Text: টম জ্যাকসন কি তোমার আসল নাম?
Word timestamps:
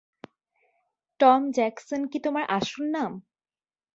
টম 1.19 1.41
জ্যাকসন 1.51 2.01
কি 2.11 2.17
তোমার 2.19 2.45
আসল 2.49 2.83
নাম? 2.91 3.11